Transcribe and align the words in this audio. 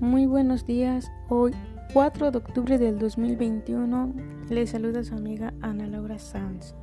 Muy 0.00 0.24
buenos 0.24 0.64
días. 0.64 1.12
Hoy, 1.28 1.52
4 1.92 2.30
de 2.30 2.38
octubre 2.38 2.78
del 2.78 2.98
2021, 2.98 4.14
les 4.48 4.70
saluda 4.70 5.04
su 5.04 5.14
amiga 5.14 5.52
Ana 5.60 5.86
Laura 5.86 6.18
Sanz. 6.18 6.74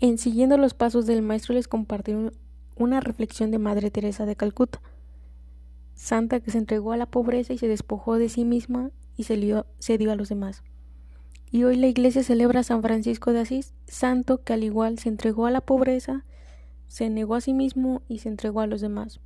En 0.00 0.16
siguiendo 0.16 0.56
los 0.56 0.72
pasos 0.72 1.04
del 1.04 1.20
maestro 1.20 1.52
les 1.52 1.68
compartiré 1.68 2.30
una 2.74 3.00
reflexión 3.00 3.50
de 3.50 3.58
Madre 3.58 3.90
Teresa 3.90 4.24
de 4.24 4.36
Calcuta, 4.36 4.80
santa 5.92 6.40
que 6.40 6.50
se 6.50 6.56
entregó 6.56 6.92
a 6.92 6.96
la 6.96 7.04
pobreza 7.04 7.52
y 7.52 7.58
se 7.58 7.68
despojó 7.68 8.16
de 8.16 8.30
sí 8.30 8.46
misma 8.46 8.90
y 9.18 9.24
se, 9.24 9.64
se 9.80 9.98
dio 9.98 10.12
a 10.12 10.16
los 10.16 10.30
demás. 10.30 10.62
Y 11.50 11.64
hoy 11.64 11.76
la 11.76 11.86
iglesia 11.86 12.22
celebra 12.22 12.60
a 12.60 12.64
San 12.64 12.82
Francisco 12.82 13.32
de 13.32 13.40
Asís, 13.40 13.72
santo 13.86 14.42
que 14.44 14.52
al 14.52 14.64
igual 14.64 14.98
se 14.98 15.08
entregó 15.08 15.46
a 15.46 15.50
la 15.50 15.62
pobreza, 15.62 16.24
se 16.88 17.08
negó 17.08 17.36
a 17.36 17.40
sí 17.40 17.54
mismo 17.54 18.02
y 18.06 18.18
se 18.18 18.28
entregó 18.28 18.60
a 18.60 18.66
los 18.66 18.82
demás. 18.82 19.20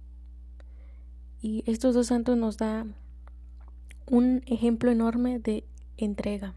Y 1.40 1.64
estos 1.66 1.94
dos 1.94 2.06
santos 2.06 2.36
nos 2.36 2.58
da 2.58 2.86
un 4.06 4.42
ejemplo 4.46 4.92
enorme 4.92 5.40
de 5.40 5.64
entrega, 5.96 6.54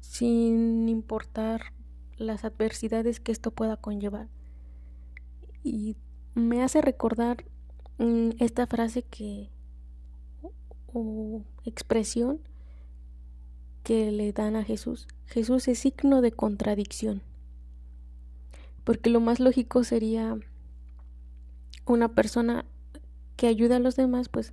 sin 0.00 0.88
importar 0.88 1.72
las 2.16 2.44
adversidades 2.44 3.18
que 3.18 3.32
esto 3.32 3.50
pueda 3.50 3.76
conllevar. 3.76 4.28
Y 5.64 5.96
me 6.34 6.62
hace 6.62 6.80
recordar 6.80 7.44
mm, 7.98 8.30
esta 8.38 8.68
frase 8.68 9.02
que 9.02 9.50
o 10.92 11.42
expresión 11.64 12.38
que 13.84 14.10
le 14.10 14.32
dan 14.32 14.56
a 14.56 14.64
Jesús. 14.64 15.06
Jesús 15.26 15.68
es 15.68 15.78
signo 15.78 16.20
de 16.22 16.32
contradicción. 16.32 17.22
Porque 18.82 19.10
lo 19.10 19.20
más 19.20 19.38
lógico 19.38 19.84
sería 19.84 20.36
una 21.86 22.08
persona 22.08 22.64
que 23.36 23.46
ayuda 23.46 23.76
a 23.76 23.80
los 23.80 23.94
demás, 23.94 24.28
pues 24.28 24.52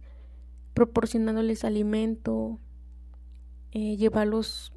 proporcionándoles 0.74 1.64
alimento, 1.64 2.60
eh, 3.72 3.96
llevarlos, 3.96 4.74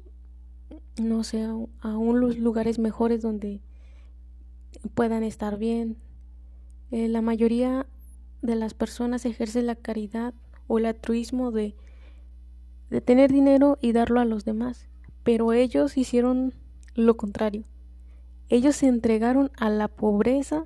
no 0.97 1.23
sé, 1.23 1.43
a, 1.43 1.53
a 1.81 1.97
unos 1.97 2.37
lugares 2.37 2.79
mejores 2.79 3.21
donde 3.21 3.61
puedan 4.93 5.23
estar 5.23 5.57
bien. 5.57 5.97
Eh, 6.91 7.07
la 7.07 7.21
mayoría 7.21 7.87
de 8.41 8.55
las 8.55 8.73
personas 8.73 9.25
ejerce 9.25 9.61
la 9.61 9.75
caridad 9.75 10.33
o 10.67 10.77
el 10.77 10.85
altruismo 10.85 11.51
de 11.51 11.75
de 12.89 13.01
tener 13.01 13.31
dinero 13.31 13.77
y 13.81 13.91
darlo 13.91 14.19
a 14.19 14.25
los 14.25 14.45
demás. 14.45 14.87
Pero 15.23 15.53
ellos 15.53 15.97
hicieron 15.97 16.53
lo 16.93 17.17
contrario. 17.17 17.65
Ellos 18.49 18.75
se 18.75 18.87
entregaron 18.87 19.51
a 19.57 19.69
la 19.69 19.87
pobreza 19.87 20.65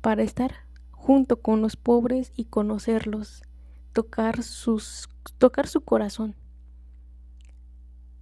para 0.00 0.22
estar 0.22 0.52
junto 0.90 1.40
con 1.40 1.62
los 1.62 1.76
pobres 1.76 2.32
y 2.36 2.46
conocerlos, 2.46 3.42
tocar 3.92 4.42
sus 4.42 5.08
tocar 5.38 5.68
su 5.68 5.82
corazón. 5.82 6.34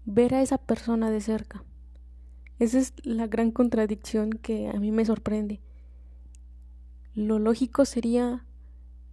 Ver 0.05 0.35
a 0.35 0.43
esa 0.43 0.59
persona 0.59 1.11
de 1.11 1.21
cerca. 1.21 1.65
Esa 2.59 2.79
es 2.79 2.93
la 3.03 3.27
gran 3.27 3.51
contradicción 3.51 4.31
que 4.31 4.69
a 4.69 4.75
mí 4.75 4.91
me 4.91 5.05
sorprende. 5.05 5.61
Lo 7.15 7.39
lógico 7.39 7.85
sería 7.85 8.45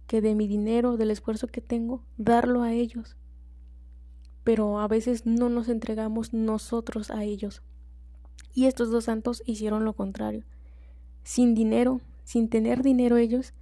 que 0.06 0.20
de 0.20 0.34
mi 0.34 0.46
dinero, 0.46 0.96
del 0.96 1.10
esfuerzo 1.10 1.46
que 1.46 1.60
tengo, 1.60 2.04
darlo 2.16 2.62
a 2.62 2.72
ellos 2.72 3.16
pero 4.46 4.78
a 4.78 4.86
veces 4.86 5.26
no 5.26 5.48
nos 5.48 5.68
entregamos 5.68 6.32
nosotros 6.32 7.10
a 7.10 7.24
ellos. 7.24 7.62
Y 8.54 8.66
estos 8.66 8.92
dos 8.92 9.06
santos 9.06 9.42
hicieron 9.44 9.84
lo 9.84 9.94
contrario. 9.94 10.44
Sin 11.24 11.56
dinero, 11.56 12.00
sin 12.22 12.48
tener 12.48 12.84
dinero 12.84 13.16
ellos, 13.16 13.54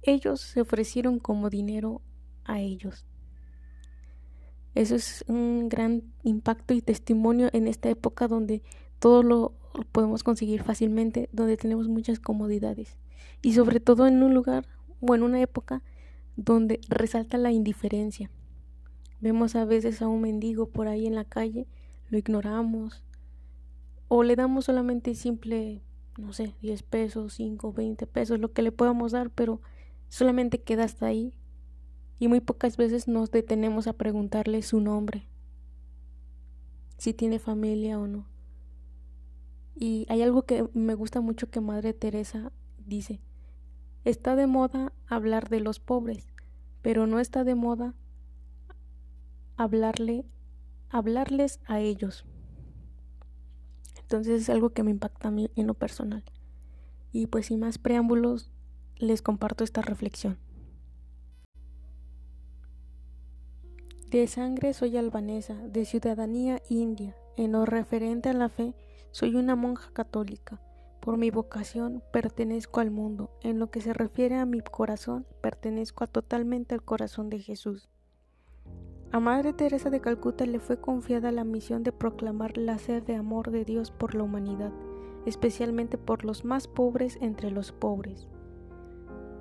ellos 0.00 0.40
se 0.40 0.62
ofrecieron 0.62 1.18
como 1.18 1.50
dinero 1.50 2.00
a 2.44 2.58
ellos. 2.58 3.04
Eso 4.74 4.94
es 4.94 5.26
un 5.28 5.68
gran 5.68 6.04
impacto 6.22 6.72
y 6.72 6.80
testimonio 6.80 7.50
en 7.52 7.68
esta 7.68 7.90
época 7.90 8.26
donde 8.26 8.62
todo 8.98 9.22
lo 9.22 9.52
podemos 9.92 10.24
conseguir 10.24 10.62
fácilmente, 10.62 11.28
donde 11.32 11.58
tenemos 11.58 11.86
muchas 11.86 12.18
comodidades. 12.18 12.96
Y 13.42 13.52
sobre 13.52 13.78
todo 13.78 14.06
en 14.06 14.22
un 14.22 14.32
lugar 14.32 14.66
o 15.02 15.14
en 15.14 15.22
una 15.22 15.42
época 15.42 15.82
donde 16.36 16.80
resalta 16.88 17.36
la 17.36 17.52
indiferencia. 17.52 18.30
Vemos 19.20 19.54
a 19.54 19.64
veces 19.64 20.00
a 20.02 20.08
un 20.08 20.22
mendigo 20.22 20.66
por 20.66 20.88
ahí 20.88 21.06
en 21.06 21.14
la 21.14 21.24
calle, 21.24 21.66
lo 22.08 22.18
ignoramos 22.18 23.04
o 24.08 24.22
le 24.22 24.34
damos 24.34 24.64
solamente 24.64 25.14
simple, 25.14 25.82
no 26.18 26.32
sé, 26.32 26.56
10 26.62 26.82
pesos, 26.82 27.34
5, 27.34 27.72
20 27.72 28.06
pesos, 28.06 28.40
lo 28.40 28.52
que 28.52 28.62
le 28.62 28.72
podamos 28.72 29.12
dar, 29.12 29.30
pero 29.30 29.60
solamente 30.08 30.62
queda 30.62 30.84
hasta 30.84 31.06
ahí 31.06 31.34
y 32.18 32.28
muy 32.28 32.40
pocas 32.40 32.76
veces 32.76 33.08
nos 33.08 33.30
detenemos 33.30 33.86
a 33.86 33.92
preguntarle 33.92 34.62
su 34.62 34.80
nombre, 34.80 35.28
si 36.98 37.14
tiene 37.14 37.38
familia 37.38 37.98
o 37.98 38.06
no. 38.06 38.26
Y 39.74 40.06
hay 40.08 40.22
algo 40.22 40.42
que 40.42 40.68
me 40.74 40.94
gusta 40.94 41.20
mucho 41.20 41.48
que 41.48 41.60
Madre 41.60 41.94
Teresa 41.94 42.52
dice, 42.86 43.20
está 44.04 44.34
de 44.34 44.46
moda 44.46 44.92
hablar 45.06 45.48
de 45.48 45.60
los 45.60 45.78
pobres, 45.78 46.26
pero 46.82 47.06
no 47.06 47.20
está 47.20 47.44
de 47.44 47.54
moda 47.54 47.94
hablarle, 49.62 50.24
hablarles 50.88 51.60
a 51.66 51.80
ellos. 51.80 52.24
Entonces 54.00 54.40
es 54.40 54.48
algo 54.48 54.70
que 54.70 54.82
me 54.82 54.90
impacta 54.90 55.28
a 55.28 55.30
mí 55.30 55.50
en 55.54 55.66
lo 55.66 55.74
personal. 55.74 56.24
Y 57.12 57.26
pues 57.26 57.46
sin 57.46 57.60
más 57.60 57.76
preámbulos, 57.76 58.50
les 58.96 59.20
comparto 59.20 59.62
esta 59.62 59.82
reflexión. 59.82 60.38
De 64.08 64.26
sangre 64.28 64.72
soy 64.72 64.96
albanesa, 64.96 65.54
de 65.54 65.84
ciudadanía 65.84 66.62
india. 66.70 67.14
En 67.36 67.52
lo 67.52 67.66
referente 67.66 68.30
a 68.30 68.32
la 68.32 68.48
fe, 68.48 68.74
soy 69.10 69.34
una 69.34 69.56
monja 69.56 69.92
católica. 69.92 70.58
Por 71.00 71.18
mi 71.18 71.30
vocación 71.30 72.02
pertenezco 72.14 72.80
al 72.80 72.90
mundo. 72.90 73.30
En 73.42 73.58
lo 73.58 73.70
que 73.70 73.82
se 73.82 73.92
refiere 73.92 74.36
a 74.36 74.46
mi 74.46 74.60
corazón, 74.60 75.26
pertenezco 75.42 76.06
totalmente 76.06 76.74
al 76.74 76.82
corazón 76.82 77.28
de 77.28 77.40
Jesús. 77.40 77.90
A 79.12 79.18
Madre 79.18 79.52
Teresa 79.52 79.90
de 79.90 80.00
Calcuta 80.00 80.46
le 80.46 80.60
fue 80.60 80.80
confiada 80.80 81.32
la 81.32 81.42
misión 81.42 81.82
de 81.82 81.90
proclamar 81.90 82.56
la 82.56 82.78
sed 82.78 83.02
de 83.02 83.16
amor 83.16 83.50
de 83.50 83.64
Dios 83.64 83.90
por 83.90 84.14
la 84.14 84.22
humanidad, 84.22 84.72
especialmente 85.26 85.98
por 85.98 86.24
los 86.24 86.44
más 86.44 86.68
pobres 86.68 87.18
entre 87.20 87.50
los 87.50 87.72
pobres. 87.72 88.28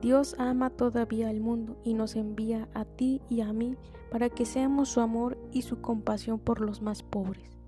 Dios 0.02 0.35
ama 0.40 0.72
todavía 0.72 1.30
al 1.30 1.40
mundo 1.40 1.78
y 1.84 1.94
nos 1.94 2.16
envía 2.16 2.68
a 2.74 2.84
ti 2.84 3.22
y 3.30 3.41
a 3.41 3.53
mí 3.53 3.78
para 4.09 4.30
que 4.30 4.46
seamos 4.46 4.90
su 4.90 5.02
amor 5.02 5.38
y 5.52 5.62
su 5.62 5.81
compasión 5.81 6.40
por 6.40 6.62
los 6.62 6.81
más 6.81 7.03
pobres. 7.03 7.59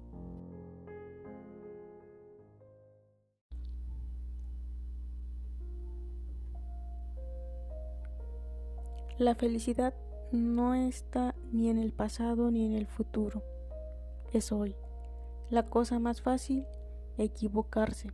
La 9.19 9.35
felicidad 9.35 9.93
no 10.31 10.75
está 10.75 11.35
ni 11.51 11.69
en 11.69 11.77
el 11.77 11.91
pasado 11.91 12.51
ni 12.51 12.65
en 12.65 12.73
el 12.73 12.87
futuro. 12.87 13.43
Es 14.31 14.51
hoy. 14.51 14.75
La 15.49 15.63
cosa 15.63 15.99
más 15.99 16.21
fácil, 16.21 16.65
equivocarse. 17.17 18.11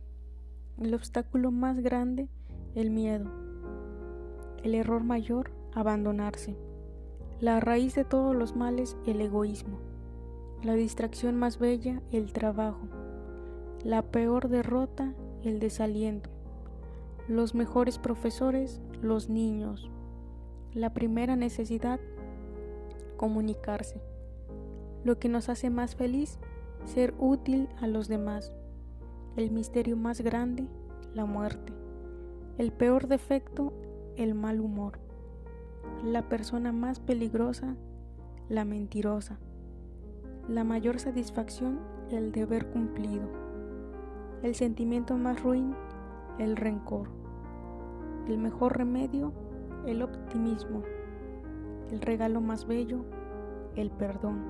El 0.80 0.94
obstáculo 0.94 1.52
más 1.52 1.78
grande, 1.78 2.28
el 2.74 2.90
miedo. 2.90 3.30
El 4.64 4.74
error 4.74 5.04
mayor, 5.04 5.52
abandonarse. 5.72 6.56
La 7.40 7.60
raíz 7.60 7.94
de 7.94 8.04
todos 8.04 8.34
los 8.34 8.56
males, 8.56 8.96
el 9.06 9.20
egoísmo. 9.20 9.78
La 10.64 10.74
distracción 10.74 11.36
más 11.36 11.60
bella, 11.60 12.02
el 12.10 12.32
trabajo. 12.32 12.88
La 13.84 14.02
peor 14.02 14.48
derrota, 14.48 15.14
el 15.44 15.60
desaliento. 15.60 16.30
Los 17.28 17.54
mejores 17.54 17.98
profesores, 17.98 18.80
los 19.00 19.28
niños. 19.28 19.88
La 20.78 20.94
primera 20.94 21.34
necesidad, 21.34 21.98
comunicarse. 23.16 24.00
Lo 25.02 25.18
que 25.18 25.28
nos 25.28 25.48
hace 25.48 25.70
más 25.70 25.96
feliz, 25.96 26.38
ser 26.84 27.14
útil 27.18 27.68
a 27.80 27.88
los 27.88 28.06
demás. 28.06 28.52
El 29.34 29.50
misterio 29.50 29.96
más 29.96 30.20
grande, 30.20 30.68
la 31.14 31.24
muerte. 31.24 31.72
El 32.58 32.70
peor 32.70 33.08
defecto, 33.08 33.72
el 34.14 34.36
mal 34.36 34.60
humor. 34.60 35.00
La 36.04 36.28
persona 36.28 36.70
más 36.70 37.00
peligrosa, 37.00 37.74
la 38.48 38.64
mentirosa. 38.64 39.40
La 40.48 40.62
mayor 40.62 41.00
satisfacción, 41.00 41.80
el 42.12 42.30
deber 42.30 42.70
cumplido. 42.70 43.28
El 44.44 44.54
sentimiento 44.54 45.16
más 45.16 45.42
ruin, 45.42 45.74
el 46.38 46.56
rencor. 46.56 47.08
El 48.28 48.38
mejor 48.38 48.78
remedio, 48.78 49.32
el 49.86 50.02
optimismo, 50.02 50.82
el 51.90 52.00
regalo 52.00 52.40
más 52.40 52.66
bello, 52.66 53.04
el 53.76 53.90
perdón, 53.90 54.42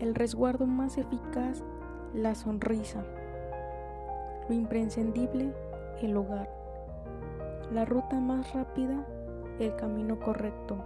el 0.00 0.14
resguardo 0.14 0.66
más 0.66 0.98
eficaz, 0.98 1.64
la 2.14 2.34
sonrisa, 2.34 3.04
lo 4.48 4.54
imprescindible, 4.54 5.52
el 6.00 6.16
hogar, 6.16 6.48
la 7.72 7.84
ruta 7.84 8.20
más 8.20 8.52
rápida, 8.52 9.06
el 9.58 9.74
camino 9.76 10.20
correcto, 10.20 10.76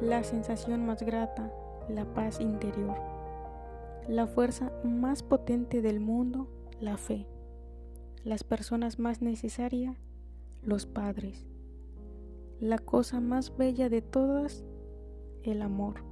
la 0.00 0.22
sensación 0.22 0.86
más 0.86 1.02
grata, 1.02 1.50
la 1.88 2.04
paz 2.04 2.40
interior, 2.40 2.96
la 4.06 4.26
fuerza 4.26 4.70
más 4.84 5.22
potente 5.22 5.82
del 5.82 6.00
mundo, 6.00 6.48
la 6.80 6.96
fe, 6.96 7.26
las 8.28 8.44
personas 8.44 8.98
más 8.98 9.22
necesarias, 9.22 9.96
los 10.62 10.84
padres, 10.84 11.46
la 12.60 12.78
cosa 12.78 13.20
más 13.20 13.56
bella 13.56 13.88
de 13.88 14.02
todas, 14.02 14.66
el 15.44 15.62
amor. 15.62 16.04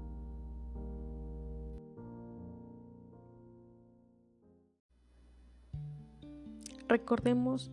Recordemos 6.89 7.71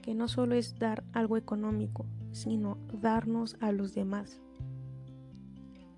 que 0.00 0.14
no 0.14 0.28
solo 0.28 0.54
es 0.54 0.78
dar 0.78 1.02
algo 1.12 1.36
económico, 1.36 2.06
sino 2.30 2.78
darnos 2.92 3.56
a 3.58 3.72
los 3.72 3.94
demás. 3.94 4.40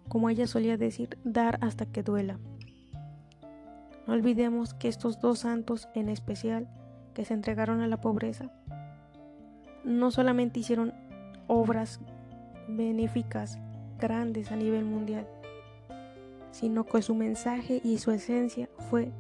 Como 0.09 0.31
ella 0.31 0.47
solía 0.47 0.79
decir, 0.79 1.19
dar 1.23 1.59
hasta 1.61 1.85
que 1.85 2.03
duela. 2.03 2.39
No 4.07 4.15
olvidemos 4.15 4.73
que 4.73 4.89
estos 4.89 5.21
dos 5.21 5.41
santos 5.41 5.87
en 5.95 6.09
especial 6.09 6.67
que 7.15 7.25
se 7.25 7.35
entregaron 7.35 7.81
a 7.81 7.87
la 7.87 8.01
pobreza 8.01 8.51
no 9.85 10.11
solamente 10.11 10.61
hicieron 10.61 10.93
obras 11.47 12.01
benéficas 12.69 13.59
grandes 13.99 14.51
a 14.51 14.57
nivel 14.57 14.85
mundial, 14.85 15.27
sino 16.51 16.85
que 16.85 17.03
su 17.03 17.15
mensaje 17.15 17.81
y 17.85 17.99
su 17.99 18.11
esencia 18.11 18.69
fue 18.91 19.13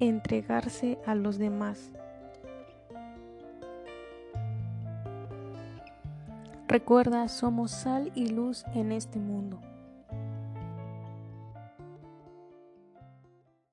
entregarse 0.00 0.98
a 1.06 1.14
los 1.14 1.38
demás. 1.38 1.92
Recuerda, 6.66 7.28
somos 7.28 7.70
sal 7.70 8.12
y 8.14 8.28
luz 8.28 8.64
en 8.74 8.92
este 8.92 9.18
mundo. 9.18 9.58